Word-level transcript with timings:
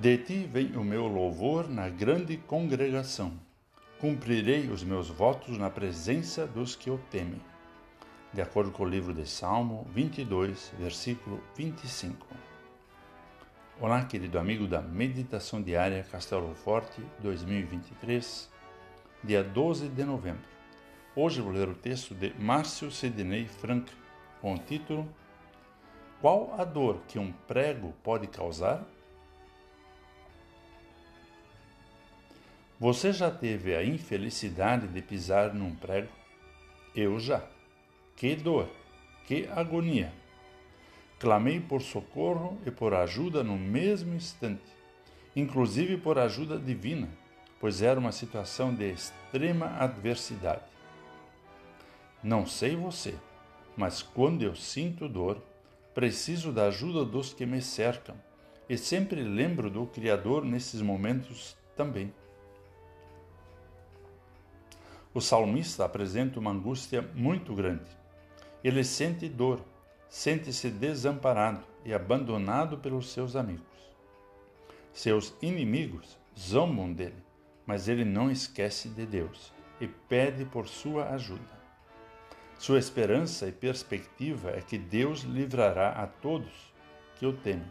De 0.00 0.16
ti 0.16 0.48
vem 0.50 0.78
o 0.78 0.82
meu 0.82 1.06
louvor 1.06 1.68
na 1.68 1.90
grande 1.90 2.38
congregação. 2.38 3.38
Cumprirei 3.98 4.70
os 4.70 4.82
meus 4.82 5.10
votos 5.10 5.58
na 5.58 5.68
presença 5.68 6.46
dos 6.46 6.74
que 6.74 6.88
o 6.88 6.96
temem. 7.10 7.38
De 8.32 8.40
acordo 8.40 8.70
com 8.70 8.84
o 8.84 8.88
livro 8.88 9.12
de 9.12 9.28
Salmo 9.28 9.86
22, 9.92 10.72
versículo 10.78 11.38
25. 11.54 12.26
Olá, 13.78 14.02
querido 14.06 14.38
amigo 14.38 14.66
da 14.66 14.80
Meditação 14.80 15.60
Diária 15.60 16.02
Castelo 16.10 16.54
Forte 16.54 17.02
2023, 17.18 18.50
dia 19.22 19.44
12 19.44 19.90
de 19.90 20.02
novembro. 20.02 20.48
Hoje 21.14 21.42
vou 21.42 21.52
ler 21.52 21.68
o 21.68 21.74
texto 21.74 22.14
de 22.14 22.32
Márcio 22.38 22.90
Sidney 22.90 23.46
Frank 23.46 23.92
com 24.40 24.54
o 24.54 24.58
título 24.58 25.06
Qual 26.22 26.54
a 26.58 26.64
dor 26.64 27.02
que 27.06 27.18
um 27.18 27.30
prego 27.46 27.92
pode 28.02 28.26
causar? 28.28 28.82
Você 32.80 33.12
já 33.12 33.30
teve 33.30 33.76
a 33.76 33.84
infelicidade 33.84 34.88
de 34.88 35.02
pisar 35.02 35.52
num 35.52 35.74
prego? 35.74 36.08
Eu 36.96 37.20
já. 37.20 37.44
Que 38.16 38.34
dor, 38.34 38.70
que 39.26 39.46
agonia! 39.54 40.10
Clamei 41.18 41.60
por 41.60 41.82
socorro 41.82 42.58
e 42.64 42.70
por 42.70 42.94
ajuda 42.94 43.44
no 43.44 43.58
mesmo 43.58 44.14
instante, 44.14 44.64
inclusive 45.36 45.98
por 45.98 46.18
ajuda 46.18 46.58
divina, 46.58 47.10
pois 47.60 47.82
era 47.82 48.00
uma 48.00 48.12
situação 48.12 48.74
de 48.74 48.90
extrema 48.90 49.76
adversidade. 49.78 50.64
Não 52.22 52.46
sei 52.46 52.76
você, 52.76 53.14
mas 53.76 54.00
quando 54.00 54.40
eu 54.40 54.54
sinto 54.54 55.06
dor, 55.06 55.42
preciso 55.92 56.50
da 56.50 56.68
ajuda 56.68 57.04
dos 57.04 57.34
que 57.34 57.44
me 57.44 57.60
cercam 57.60 58.16
e 58.70 58.78
sempre 58.78 59.22
lembro 59.22 59.68
do 59.68 59.84
Criador 59.84 60.46
nesses 60.46 60.80
momentos 60.80 61.54
também. 61.76 62.10
O 65.12 65.20
salmista 65.20 65.84
apresenta 65.84 66.38
uma 66.38 66.52
angústia 66.52 67.02
muito 67.14 67.52
grande. 67.52 67.90
Ele 68.62 68.84
sente 68.84 69.28
dor, 69.28 69.60
sente-se 70.08 70.70
desamparado 70.70 71.64
e 71.84 71.92
abandonado 71.92 72.78
pelos 72.78 73.10
seus 73.10 73.34
amigos. 73.34 73.66
Seus 74.92 75.34
inimigos 75.42 76.16
zombam 76.38 76.92
dele, 76.92 77.22
mas 77.66 77.88
ele 77.88 78.04
não 78.04 78.30
esquece 78.30 78.88
de 78.88 79.04
Deus 79.04 79.52
e 79.80 79.88
pede 79.88 80.44
por 80.44 80.68
sua 80.68 81.10
ajuda. 81.10 81.58
Sua 82.56 82.78
esperança 82.78 83.48
e 83.48 83.52
perspectiva 83.52 84.50
é 84.50 84.60
que 84.60 84.78
Deus 84.78 85.22
livrará 85.22 85.90
a 85.90 86.06
todos 86.06 86.72
que 87.16 87.26
o 87.26 87.32
temem, 87.32 87.66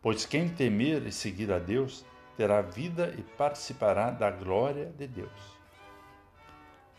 pois 0.00 0.24
quem 0.26 0.48
temer 0.48 1.04
e 1.06 1.10
seguir 1.10 1.50
a 1.50 1.58
Deus 1.58 2.04
terá 2.36 2.62
vida 2.62 3.12
e 3.18 3.22
participará 3.22 4.10
da 4.10 4.30
glória 4.30 4.92
de 4.96 5.08
Deus. 5.08 5.61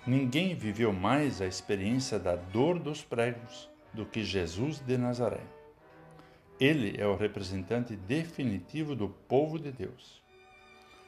Ninguém 0.06 0.54
viveu 0.54 0.92
mais 0.92 1.42
a 1.42 1.46
experiência 1.46 2.20
da 2.20 2.36
dor 2.36 2.78
dos 2.78 3.02
pregos 3.02 3.70
do 3.94 4.06
que 4.06 4.22
Jesus 4.22 4.80
de 4.80 4.98
Nazaré. 4.98 5.40
Ele 6.60 7.02
é 7.02 7.08
o 7.08 7.16
representante 7.16 7.96
definitivo 7.96 8.96
do 8.96 9.08
povo 9.08 9.58
de 9.58 9.72
Deus. 9.72 10.22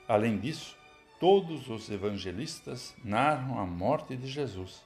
Além 0.07 0.37
disso, 0.37 0.77
todos 1.19 1.69
os 1.69 1.89
evangelistas 1.89 2.95
narram 3.03 3.59
a 3.59 3.65
morte 3.65 4.15
de 4.15 4.27
Jesus, 4.27 4.81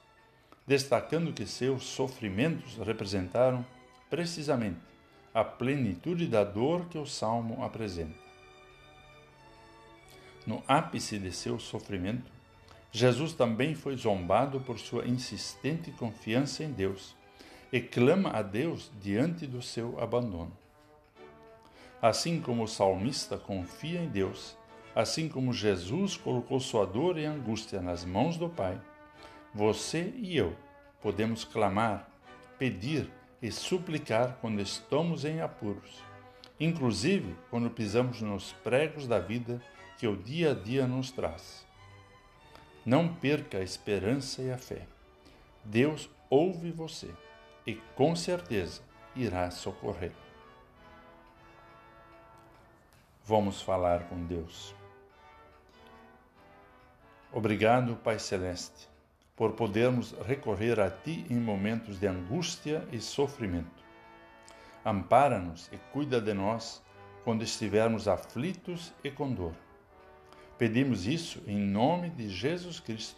destacando 0.66 1.32
que 1.32 1.46
seus 1.46 1.84
sofrimentos 1.84 2.78
representaram 2.78 3.64
precisamente 4.08 4.80
a 5.32 5.44
plenitude 5.44 6.26
da 6.26 6.42
dor 6.42 6.86
que 6.86 6.98
o 6.98 7.06
salmo 7.06 7.62
apresenta. 7.62 8.18
No 10.44 10.64
ápice 10.66 11.16
de 11.16 11.30
seu 11.30 11.60
sofrimento, 11.60 12.39
Jesus 12.92 13.32
também 13.32 13.74
foi 13.74 13.96
zombado 13.96 14.60
por 14.60 14.78
sua 14.78 15.06
insistente 15.06 15.92
confiança 15.92 16.64
em 16.64 16.72
Deus 16.72 17.14
e 17.72 17.80
clama 17.80 18.30
a 18.30 18.42
Deus 18.42 18.90
diante 19.00 19.46
do 19.46 19.62
seu 19.62 20.00
abandono. 20.00 20.52
Assim 22.02 22.40
como 22.40 22.64
o 22.64 22.68
salmista 22.68 23.38
confia 23.38 24.00
em 24.00 24.08
Deus, 24.08 24.56
assim 24.94 25.28
como 25.28 25.52
Jesus 25.52 26.16
colocou 26.16 26.58
sua 26.58 26.84
dor 26.84 27.16
e 27.16 27.24
angústia 27.24 27.80
nas 27.80 28.04
mãos 28.04 28.36
do 28.36 28.48
Pai, 28.48 28.80
você 29.54 30.12
e 30.16 30.36
eu 30.36 30.56
podemos 31.00 31.44
clamar, 31.44 32.08
pedir 32.58 33.08
e 33.40 33.52
suplicar 33.52 34.38
quando 34.40 34.60
estamos 34.60 35.24
em 35.24 35.40
apuros, 35.40 36.02
inclusive 36.58 37.36
quando 37.50 37.70
pisamos 37.70 38.20
nos 38.20 38.52
pregos 38.64 39.06
da 39.06 39.18
vida 39.18 39.62
que 39.96 40.08
o 40.08 40.16
dia 40.16 40.50
a 40.50 40.54
dia 40.54 40.86
nos 40.86 41.10
traz. 41.10 41.69
Não 42.84 43.14
perca 43.14 43.58
a 43.58 43.62
esperança 43.62 44.40
e 44.40 44.50
a 44.50 44.56
fé. 44.56 44.86
Deus 45.62 46.08
ouve 46.30 46.70
você 46.70 47.10
e 47.66 47.74
com 47.94 48.16
certeza 48.16 48.80
irá 49.14 49.50
socorrer. 49.50 50.12
Vamos 53.24 53.60
falar 53.60 54.08
com 54.08 54.24
Deus. 54.24 54.74
Obrigado, 57.30 57.96
Pai 57.96 58.18
Celeste, 58.18 58.88
por 59.36 59.52
podermos 59.52 60.12
recorrer 60.26 60.80
a 60.80 60.90
Ti 60.90 61.26
em 61.28 61.38
momentos 61.38 62.00
de 62.00 62.06
angústia 62.06 62.88
e 62.90 62.98
sofrimento. 62.98 63.84
Ampara-nos 64.84 65.68
e 65.70 65.76
cuida 65.92 66.18
de 66.20 66.32
nós 66.32 66.82
quando 67.24 67.44
estivermos 67.44 68.08
aflitos 68.08 68.92
e 69.04 69.10
com 69.10 69.30
dor 69.30 69.54
Pedimos 70.60 71.06
isso 71.06 71.42
em 71.46 71.58
nome 71.58 72.10
de 72.10 72.28
Jesus 72.28 72.78
Cristo, 72.78 73.16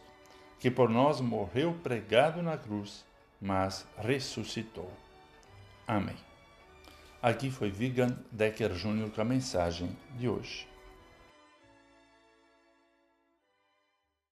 que 0.60 0.70
por 0.70 0.88
nós 0.88 1.20
morreu 1.20 1.76
pregado 1.82 2.41
na 2.41 2.56
cruz, 2.56 3.04
mas 3.41 3.84
ressuscitou. 3.98 4.88
Amém. 5.84 6.14
Aqui 7.20 7.50
foi 7.50 7.69
Vigan 7.69 8.16
Decker 8.30 8.72
Jr. 8.75 9.10
com 9.12 9.20
a 9.20 9.25
mensagem 9.25 9.91
de 10.16 10.28
hoje. 10.28 10.69